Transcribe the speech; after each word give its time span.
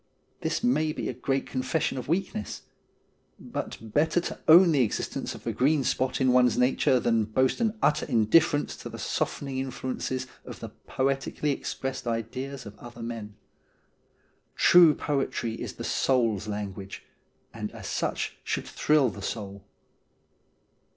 This 0.41 0.63
may 0.63 0.93
be 0.93 1.09
a 1.09 1.13
great 1.13 1.45
confession 1.45 1.95
of 1.95 2.07
weakness; 2.07 2.63
but 3.39 3.77
better 3.79 4.19
to 4.21 4.39
own 4.47 4.63
to 4.63 4.71
the 4.71 4.81
existence 4.81 5.35
of 5.35 5.45
a 5.45 5.53
green 5.53 5.83
spot 5.83 6.19
in 6.19 6.31
one 6.33 6.47
s 6.47 6.57
nature 6.57 6.99
than 6.99 7.25
boast 7.25 7.61
an 7.61 7.77
utter 7.83 8.07
indifference 8.07 8.75
to 8.77 8.89
the 8.89 8.97
softening 8.97 9.59
influences 9.59 10.25
of 10.43 10.59
the 10.59 10.69
poetically 10.69 11.51
expressed 11.51 12.07
ideas 12.07 12.65
of 12.65 12.75
other 12.79 13.03
men. 13.03 13.35
True 14.55 14.95
poetry 14.95 15.53
is 15.61 15.73
the 15.73 15.83
soul's 15.83 16.47
language, 16.47 17.03
and 17.53 17.71
as 17.71 17.85
such 17.85 18.37
should 18.43 18.65
thrill 18.65 19.11
the 19.11 19.21
soul. 19.21 19.63